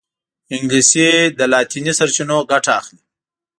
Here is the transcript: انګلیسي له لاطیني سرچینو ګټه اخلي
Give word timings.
انګلیسي 0.55 1.07
له 1.39 1.45
لاطیني 1.53 1.93
سرچینو 1.99 2.37
ګټه 2.51 2.71
اخلي 2.79 3.01